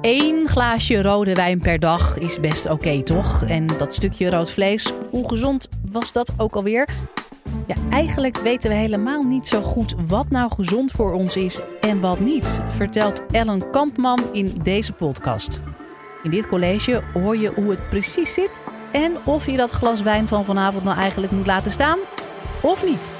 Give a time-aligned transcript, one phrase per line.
[0.00, 3.42] één glaasje rode wijn per dag is best oké, toch?
[3.42, 6.88] En dat stukje rood vlees, hoe gezond was dat ook alweer?
[7.66, 12.00] Ja, eigenlijk weten we helemaal niet zo goed wat nou gezond voor ons is en
[12.00, 15.60] wat niet, vertelt Ellen Kampman in deze podcast.
[16.22, 18.60] In dit college hoor je hoe het precies zit
[18.92, 21.98] en of je dat glas wijn van vanavond nou eigenlijk moet laten staan
[22.60, 23.10] of niet.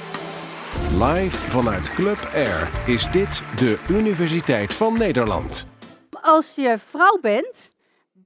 [0.99, 5.70] Live vanuit Club Air is dit de Universiteit van Nederland.
[6.21, 7.71] Als je vrouw bent,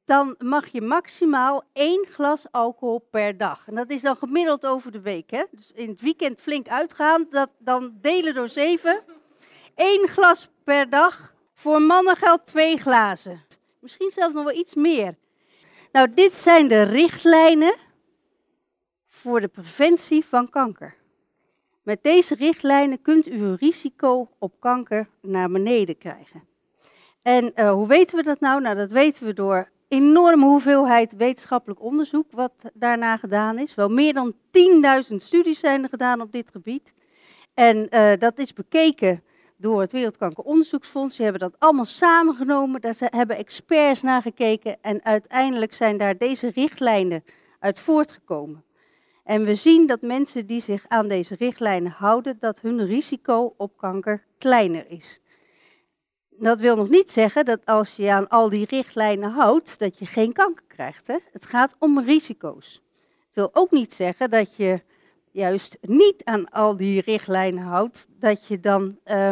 [0.06, 3.68] dan mag je maximaal één glas alcohol per dag.
[3.68, 5.32] En dat is dan gemiddeld over de week.
[5.32, 5.44] Hè?
[5.52, 9.04] Dus in het weekend flink uitgaan, dat, dan delen door zeven.
[9.76, 11.34] Eén glas per dag.
[11.54, 13.44] Voor mannen geldt twee glazen.
[13.80, 15.16] Misschien zelfs nog wel iets meer.
[15.92, 17.76] Nou, dit zijn de richtlijnen
[19.08, 20.96] voor de preventie van kanker.
[21.84, 26.55] Met deze richtlijnen kunt u uw risico op kanker naar beneden krijgen.
[27.26, 28.62] En uh, hoe weten we dat nou?
[28.62, 33.76] Nou, dat weten we door enorme hoeveelheid wetenschappelijk onderzoek wat daarna gedaan is.
[33.76, 34.34] Wel meer dan
[35.12, 36.94] 10.000 studies zijn er gedaan op dit gebied.
[37.54, 39.24] En uh, dat is bekeken
[39.58, 41.16] door het Wereldkankeronderzoeksfonds.
[41.16, 42.82] Die hebben dat allemaal samengenomen.
[42.82, 44.78] Daar hebben experts naar gekeken.
[44.82, 47.24] En uiteindelijk zijn daar deze richtlijnen
[47.60, 48.64] uit voortgekomen.
[49.24, 53.78] En we zien dat mensen die zich aan deze richtlijnen houden, dat hun risico op
[53.78, 55.20] kanker kleiner is.
[56.38, 60.06] Dat wil nog niet zeggen dat als je aan al die richtlijnen houdt, dat je
[60.06, 61.08] geen kanker krijgt.
[61.08, 61.18] Hè?
[61.32, 62.82] Het gaat om risico's.
[63.26, 64.82] Het wil ook niet zeggen dat je
[65.32, 69.32] juist niet aan al die richtlijnen houdt, dat je dan uh,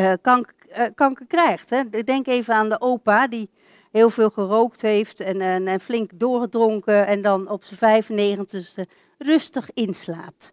[0.00, 1.70] uh, kanker, uh, kanker, krijgt.
[1.70, 1.88] Hè?
[1.88, 3.50] Denk even aan de opa die
[3.90, 9.70] heel veel gerookt heeft en, en, en flink doorgedronken en dan op zijn 95ste rustig
[9.74, 10.52] inslaapt.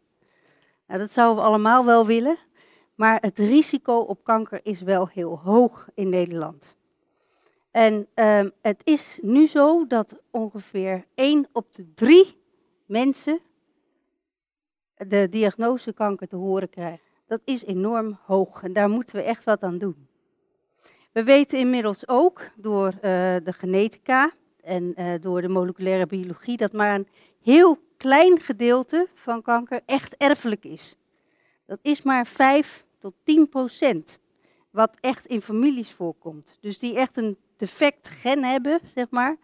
[0.87, 2.37] Nou, dat zouden we allemaal wel willen,
[2.99, 6.75] maar het risico op kanker is wel heel hoog in Nederland.
[7.71, 12.41] En um, het is nu zo dat ongeveer 1 op de 3
[12.85, 13.39] mensen
[14.95, 17.05] de diagnose kanker te horen krijgen.
[17.27, 20.07] Dat is enorm hoog en daar moeten we echt wat aan doen.
[21.11, 23.01] We weten inmiddels ook door uh,
[23.43, 24.31] de genetica
[24.61, 27.07] en uh, door de moleculaire biologie dat maar een
[27.41, 30.95] heel klein gedeelte van kanker echt erfelijk is.
[31.65, 34.19] Dat is maar 5 tot 10 procent
[34.69, 36.57] wat echt in families voorkomt.
[36.61, 39.37] Dus die echt een defect gen hebben, zeg maar,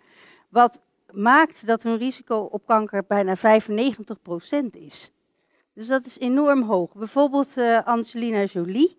[0.50, 5.12] wat maakt dat hun risico op kanker bijna 95 procent is.
[5.74, 6.94] Dus dat is enorm hoog.
[6.94, 8.98] Bijvoorbeeld uh, Angelina Jolie,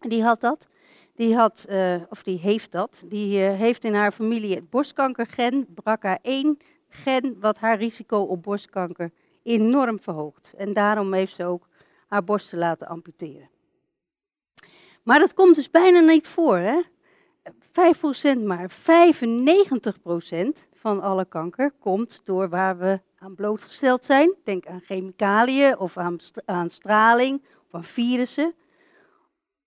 [0.00, 0.66] die had dat.
[1.14, 3.02] Die had, uh, of die heeft dat.
[3.06, 9.10] Die uh, heeft in haar familie het borstkankergen, BRCA1 gen, wat haar risico op borstkanker
[9.42, 10.52] enorm verhoogt.
[10.56, 11.68] En daarom heeft ze ook
[12.08, 13.48] haar borsten laten amputeren.
[15.08, 16.80] Maar dat komt dus bijna niet voor, hè?
[18.38, 18.70] 5% maar.
[18.70, 18.74] 95%
[20.74, 24.34] van alle kanker komt door waar we aan blootgesteld zijn.
[24.44, 28.54] Denk aan chemicaliën of aan, aan straling of aan virussen.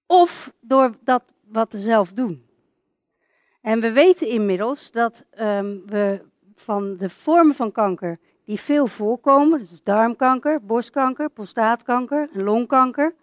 [0.05, 2.45] Of door dat wat we zelf doen.
[3.61, 6.21] En we weten inmiddels dat um, we
[6.55, 13.15] van de vormen van kanker die veel voorkomen, dus darmkanker, borstkanker, prostaatkanker en longkanker,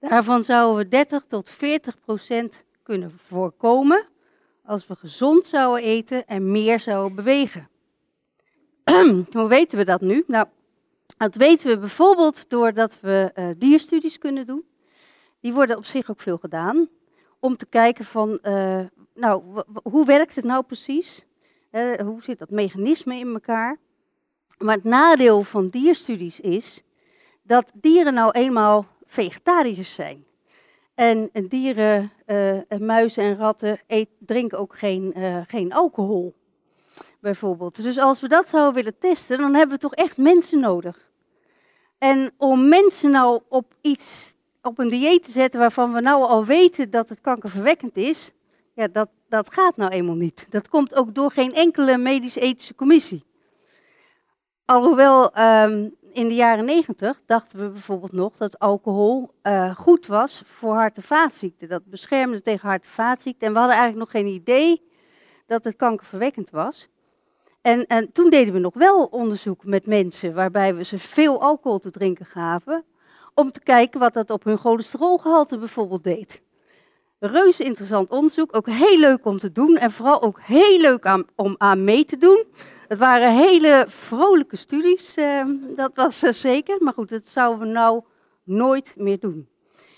[0.00, 4.06] daarvan zouden we 30 tot 40 procent kunnen voorkomen
[4.64, 7.68] als we gezond zouden eten en meer zouden bewegen.
[9.32, 10.24] Hoe weten we dat nu?
[10.26, 10.46] Nou,
[11.16, 14.64] dat weten we bijvoorbeeld doordat we uh, dierstudies kunnen doen.
[15.40, 16.88] Die worden op zich ook veel gedaan.
[17.40, 18.80] Om te kijken van, uh,
[19.14, 21.24] nou, hoe werkt het nou precies?
[21.98, 23.78] Hoe zit dat mechanisme in elkaar?
[24.58, 26.82] Maar het nadeel van dierstudies is
[27.42, 30.26] dat dieren nou eenmaal vegetariërs zijn.
[30.94, 36.34] En dieren, uh, muizen en ratten eet, drinken ook geen, uh, geen alcohol,
[37.20, 37.82] bijvoorbeeld.
[37.82, 41.10] Dus als we dat zouden willen testen, dan hebben we toch echt mensen nodig.
[41.98, 46.44] En om mensen nou op iets, op een dieet te zetten waarvan we nou al
[46.44, 48.32] weten dat het kankerverwekkend is,
[48.74, 50.46] ja, dat, dat gaat nou eenmaal niet.
[50.50, 53.24] Dat komt ook door geen enkele medisch-ethische commissie.
[54.64, 60.42] Alhoewel um, in de jaren negentig dachten we bijvoorbeeld nog dat alcohol uh, goed was
[60.44, 61.68] voor hart- en vaatziekten.
[61.68, 63.46] Dat beschermde tegen hart- en vaatziekten.
[63.46, 64.82] En we hadden eigenlijk nog geen idee
[65.46, 66.88] dat het kankerverwekkend was.
[67.60, 71.78] En, en toen deden we nog wel onderzoek met mensen waarbij we ze veel alcohol
[71.78, 72.84] te drinken gaven.
[73.34, 76.42] Om te kijken wat dat op hun cholesterolgehalte bijvoorbeeld deed.
[77.18, 81.54] Reuze interessant onderzoek, ook heel leuk om te doen en vooral ook heel leuk om
[81.58, 82.44] aan mee te doen.
[82.88, 86.82] Het waren hele vrolijke studies, eh, dat was uh, zeker.
[86.82, 88.02] Maar goed, dat zouden we nou
[88.42, 89.48] nooit meer doen.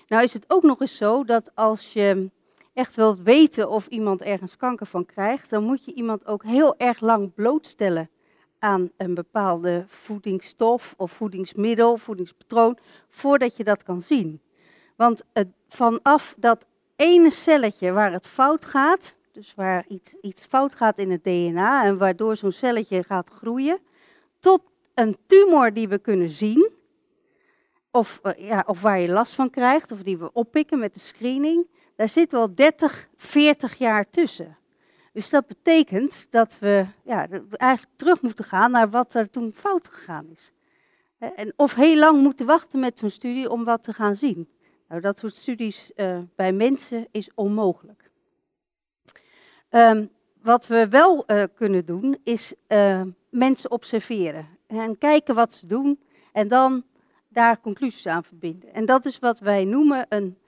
[0.09, 2.31] Nou is het ook nog eens zo dat als je
[2.75, 6.75] echt wilt weten of iemand ergens kanker van krijgt, dan moet je iemand ook heel
[6.77, 8.11] erg lang blootstellen
[8.59, 12.79] aan een bepaalde voedingsstof of voedingsmiddel, voedingspatroon,
[13.09, 14.41] voordat je dat kan zien.
[14.97, 16.67] Want het, vanaf dat
[16.97, 21.85] ene celletje waar het fout gaat, dus waar iets, iets fout gaat in het DNA
[21.85, 23.79] en waardoor zo'n celletje gaat groeien,
[24.39, 24.63] tot
[24.95, 26.71] een tumor die we kunnen zien,
[27.91, 31.01] of, eh, ja, of waar je last van krijgt, of die we oppikken met de
[31.01, 31.67] screening,
[31.97, 34.59] daar zit wel 30, 40 jaar tussen.
[35.13, 39.89] Dus dat betekent dat we ja, eigenlijk terug moeten gaan naar wat er toen fout
[39.89, 40.53] gegaan is.
[41.19, 44.49] En of heel lang moeten wachten met zo'n studie om wat te gaan zien.
[44.89, 48.00] Nou, dat soort studies uh, bij mensen is onmogelijk.
[49.71, 50.11] Um,
[50.43, 54.49] wat we wel uh, kunnen doen, is uh, mensen observeren.
[54.67, 56.01] En kijken wat ze doen
[56.33, 56.85] en dan
[57.29, 58.75] daar conclusies aan verbinden.
[58.75, 60.39] En dat is wat wij noemen een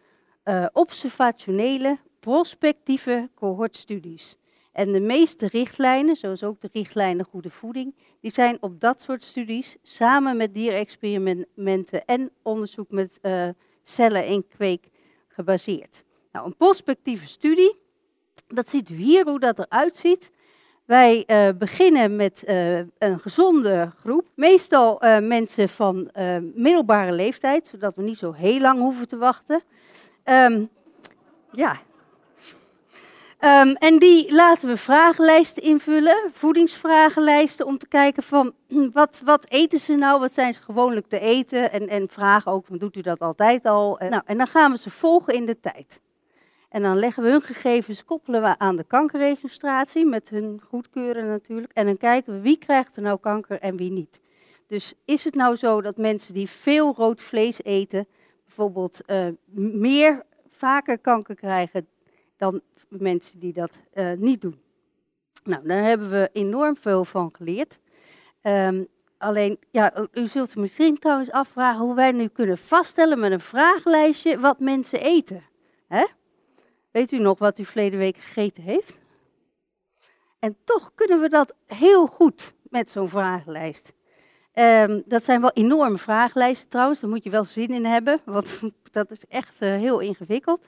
[0.72, 4.36] observationele, prospectieve cohortstudies.
[4.72, 9.22] En de meeste richtlijnen, zoals ook de richtlijnen goede voeding, die zijn op dat soort
[9.22, 13.48] studies samen met dierexperimenten en onderzoek met uh,
[13.82, 14.88] cellen en kweek
[15.28, 16.04] gebaseerd.
[16.32, 17.80] Nou, een prospectieve studie,
[18.46, 20.30] dat ziet u hier hoe dat eruit ziet.
[20.84, 26.10] Wij uh, beginnen met uh, een gezonde groep, meestal mensen van
[26.54, 29.62] middelbare leeftijd, zodat we niet zo heel lang hoeven te wachten.
[30.24, 30.68] Um,
[31.52, 31.76] ja,
[33.44, 38.52] Um, en die laten we vragenlijsten invullen, voedingsvragenlijsten, om te kijken van
[38.92, 41.72] wat, wat eten ze nou, wat zijn ze gewoonlijk te eten.
[41.72, 43.98] En, en vragen ook, doet u dat altijd al?
[43.98, 46.00] En, nou, en dan gaan we ze volgen in de tijd.
[46.72, 51.72] En dan leggen we hun gegevens, koppelen we aan de kankerregistratie, met hun goedkeuren natuurlijk.
[51.72, 54.20] En dan kijken we wie krijgt er nou kanker en wie niet.
[54.66, 58.06] Dus is het nou zo dat mensen die veel rood vlees eten,
[58.44, 59.26] bijvoorbeeld uh,
[59.80, 61.86] meer, vaker kanker krijgen
[62.36, 64.60] dan mensen die dat uh, niet doen.
[65.44, 67.80] Nou, daar hebben we enorm veel van geleerd.
[68.42, 68.86] Um,
[69.18, 74.38] alleen, ja, u zult misschien trouwens afvragen hoe wij nu kunnen vaststellen met een vragenlijstje
[74.38, 75.42] wat mensen eten.
[75.86, 76.04] Hè?
[76.92, 79.00] Weet u nog wat u verleden week gegeten heeft?
[80.38, 83.92] En toch kunnen we dat heel goed met zo'n vragenlijst.
[84.54, 88.62] Um, dat zijn wel enorme vragenlijsten trouwens, daar moet je wel zin in hebben, want
[88.90, 90.64] dat is echt uh, heel ingewikkeld.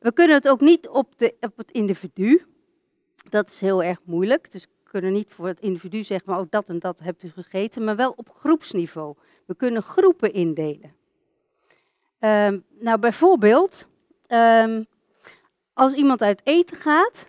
[0.00, 2.44] We kunnen het ook niet op, de, op het individu.
[3.28, 4.50] Dat is heel erg moeilijk.
[4.50, 7.30] Dus we kunnen niet voor het individu zeggen, maar oh, dat en dat hebt u
[7.30, 9.14] gegeten, maar wel op groepsniveau.
[9.46, 10.94] We kunnen groepen indelen.
[12.20, 13.88] Um, nou, bijvoorbeeld,
[14.28, 14.86] um,
[15.74, 17.26] als iemand uit eten gaat,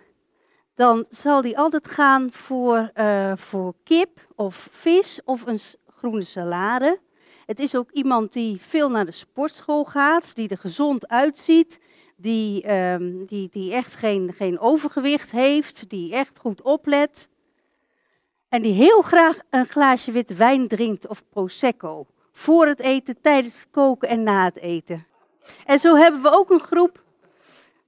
[0.74, 7.00] dan zal die altijd gaan voor, uh, voor kip of vis of een groene salade.
[7.46, 11.80] Het is ook iemand die veel naar de sportschool gaat, die er gezond uitziet,
[12.16, 17.28] die, um, die, die echt geen, geen overgewicht heeft, die echt goed oplet.
[18.48, 22.06] En die heel graag een glaasje witte wijn drinkt of prosecco.
[22.32, 25.06] Voor het eten, tijdens het koken en na het eten.
[25.64, 27.03] En zo hebben we ook een groep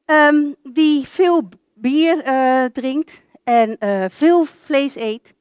[0.07, 5.35] um, die veel bier uh, drinkt en uh, veel vlees eet.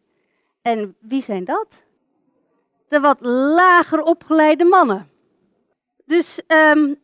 [0.62, 1.84] En wie zijn dat?
[2.88, 5.08] De wat lager opgeleide mannen.
[6.06, 6.96] Dus um,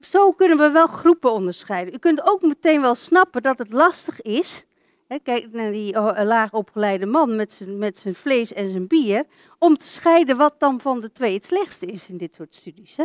[0.00, 1.94] zo kunnen we wel groepen onderscheiden.
[1.94, 4.64] U kunt ook meteen wel snappen dat het lastig is.
[5.08, 8.86] Hè, kijk naar die oh, laag opgeleide man met zijn, met zijn vlees en zijn
[8.86, 9.24] bier.
[9.58, 12.96] Om te scheiden wat dan van de twee het slechtste is in dit soort studies.
[12.96, 13.04] Hè?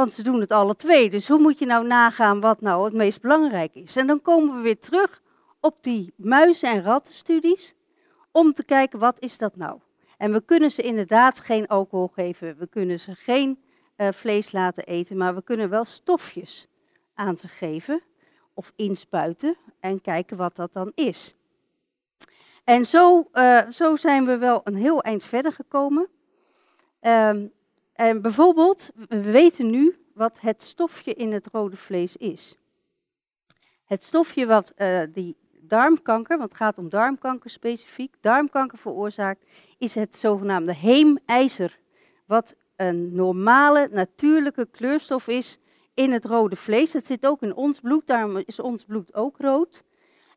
[0.00, 1.10] Want ze doen het alle twee.
[1.10, 3.96] Dus hoe moet je nou nagaan wat nou het meest belangrijk is?
[3.96, 5.22] En dan komen we weer terug
[5.60, 7.74] op die muizen- en rattenstudies.
[8.32, 9.80] Om te kijken wat is dat nou?
[10.16, 12.56] En we kunnen ze inderdaad geen alcohol geven.
[12.58, 13.62] We kunnen ze geen
[13.96, 16.66] uh, vlees laten eten, maar we kunnen wel stofjes
[17.14, 18.02] aan ze geven
[18.54, 21.34] of inspuiten en kijken wat dat dan is.
[22.64, 26.08] En zo, uh, zo zijn we wel een heel eind verder gekomen.
[27.00, 27.52] Um,
[28.00, 32.54] en bijvoorbeeld, we weten nu wat het stofje in het rode vlees is.
[33.84, 39.44] Het stofje wat uh, die darmkanker, want het gaat om darmkanker specifiek, darmkanker veroorzaakt,
[39.78, 41.78] is het zogenaamde heemijzer,
[42.26, 45.58] wat een normale, natuurlijke kleurstof is
[45.94, 46.92] in het rode vlees.
[46.92, 49.82] Het zit ook in ons bloed, daarom is ons bloed ook rood.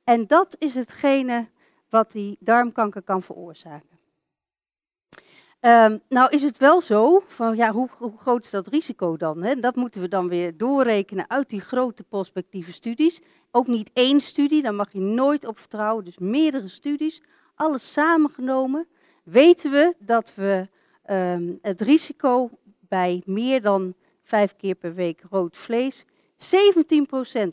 [0.03, 1.47] En dat is hetgene
[1.89, 3.92] wat die darmkanker kan veroorzaken.
[5.65, 9.43] Um, nou is het wel zo, van ja, hoe, groot is dat risico dan?
[9.43, 9.55] Hè?
[9.55, 13.21] Dat moeten we dan weer doorrekenen uit die grote prospectieve studies.
[13.51, 17.21] Ook niet één studie, daar mag je nooit op vertrouwen, dus meerdere studies.
[17.55, 18.87] Alles samengenomen
[19.23, 20.67] weten we dat we
[21.09, 26.07] um, het risico bij meer dan vijf keer per week rood vlees 17%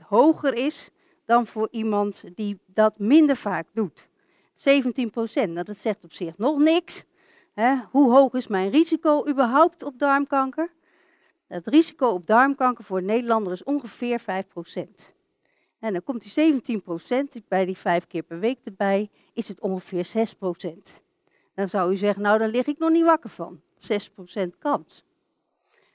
[0.09, 0.91] hoger is
[1.25, 4.09] dan voor iemand die dat minder vaak doet.
[4.55, 7.05] 17 procent, nou, dat zegt op zich nog niks.
[7.53, 7.77] Hè?
[7.91, 10.73] Hoe hoog is mijn risico überhaupt op darmkanker?
[11.47, 15.15] Het risico op darmkanker voor een Nederlander is ongeveer 5 procent.
[15.79, 19.61] En dan komt die 17 procent bij die vijf keer per week erbij, is het
[19.61, 21.03] ongeveer 6 procent.
[21.55, 23.61] Dan zou u zeggen, nou, daar lig ik nog niet wakker van.
[23.79, 25.05] 6 procent kans.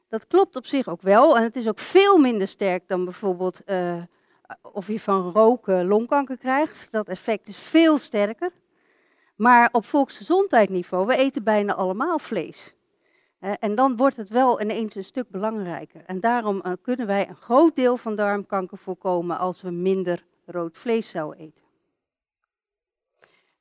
[0.08, 1.38] Dat klopt op zich ook wel.
[1.38, 4.04] En het is ook veel minder sterk dan bijvoorbeeld uh,
[4.62, 6.92] of je van roken longkanker krijgt.
[6.92, 8.52] Dat effect is veel sterker.
[9.36, 12.74] Maar op volksgezondheidsniveau, we eten bijna allemaal vlees.
[13.40, 16.04] En dan wordt het wel ineens een stuk belangrijker.
[16.06, 20.78] En daarom eh, kunnen wij een groot deel van darmkanker voorkomen als we minder rood
[20.78, 21.66] vlees zouden eten.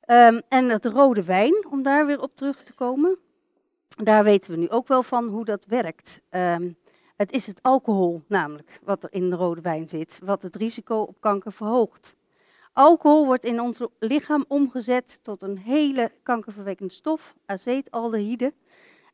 [0.07, 3.17] Um, en het rode wijn, om daar weer op terug te komen.
[4.03, 6.21] Daar weten we nu ook wel van hoe dat werkt.
[6.29, 6.77] Um,
[7.15, 10.95] het is het alcohol namelijk wat er in de rode wijn zit, wat het risico
[10.95, 12.15] op kanker verhoogt.
[12.77, 18.53] Alcohol wordt in ons lichaam omgezet tot een hele kankerverwekkende stof, acetaldehyde.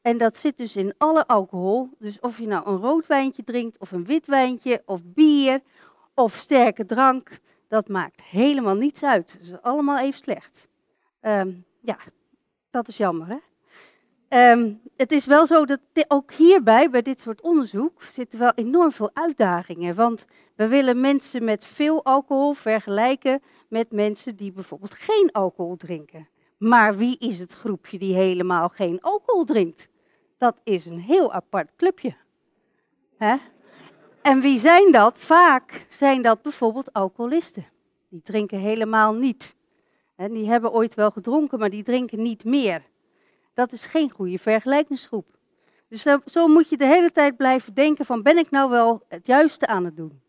[0.01, 1.89] En dat zit dus in alle alcohol.
[1.99, 5.61] Dus of je nou een rood wijntje drinkt, of een wit wijntje, of bier,
[6.13, 9.31] of sterke drank, dat maakt helemaal niets uit.
[9.31, 10.67] Het is allemaal even slecht.
[11.21, 11.97] Um, ja,
[12.69, 13.37] dat is jammer, hè?
[14.33, 18.91] Um, het is wel zo dat ook hierbij, bij dit soort onderzoek, zitten wel enorm
[18.91, 19.95] veel uitdagingen.
[19.95, 26.27] Want we willen mensen met veel alcohol vergelijken met mensen die bijvoorbeeld geen alcohol drinken.
[26.57, 29.89] Maar wie is het groepje die helemaal geen alcohol drinkt?
[30.37, 32.15] Dat is een heel apart clubje.
[33.17, 33.35] Hè?
[34.21, 35.17] En wie zijn dat?
[35.17, 37.65] Vaak zijn dat bijvoorbeeld alcoholisten.
[38.09, 39.55] Die drinken helemaal niet.
[40.15, 42.89] En die hebben ooit wel gedronken, maar die drinken niet meer.
[43.53, 45.37] Dat is geen goede vergelijkingsgroep.
[45.87, 49.25] Dus zo, moet je de hele tijd blijven denken van ben ik nou wel het
[49.25, 50.21] juiste aan het doen?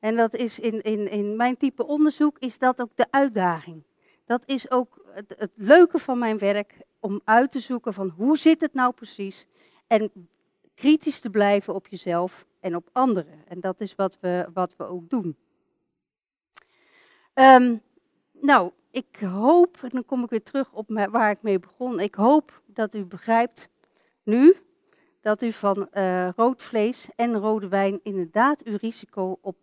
[0.00, 3.82] En dat is in, in, in mijn type onderzoek is dat ook de uitdaging.
[4.24, 8.60] Dat is ook het, leuke van mijn werk, om uit te zoeken van hoe zit
[8.60, 9.46] het nou precies?
[9.86, 10.10] En
[10.74, 13.44] kritisch te blijven op jezelf en op anderen.
[13.48, 15.36] En dat is wat we, wat we ook doen.
[17.34, 17.80] Um,
[18.32, 22.00] nou, ik hoop, en dan kom ik weer terug op waar ik mee begon.
[22.00, 23.68] Ik hoop dat u begrijpt
[24.22, 24.56] nu
[25.22, 29.56] dat u van uh, rood vlees en rode wijn inderdaad uw risico op,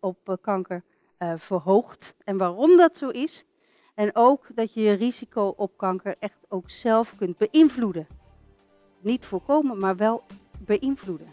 [0.00, 0.82] op uh, kanker
[1.18, 2.16] uh, verhoogt.
[2.24, 3.44] En waarom dat zo is.
[3.94, 8.06] En ook dat je je risico op kanker echt ook zelf kunt beïnvloeden.
[9.00, 10.24] Niet voorkomen, maar wel
[10.58, 11.32] beïnvloeden.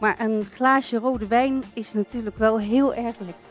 [0.00, 3.43] Maar een glaasje rode wijn is natuurlijk wel heel erg lekker.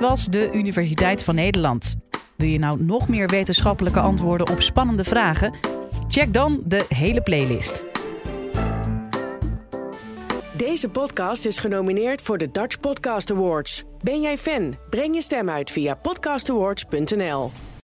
[0.00, 1.96] Was de Universiteit van Nederland.
[2.36, 5.54] Wil je nou nog meer wetenschappelijke antwoorden op spannende vragen?
[6.08, 7.84] Check dan de hele playlist.
[10.56, 13.84] Deze podcast is genomineerd voor de Dutch Podcast Awards.
[14.02, 14.74] Ben jij fan?
[14.90, 17.50] Breng je stem uit via podcastawards.nl.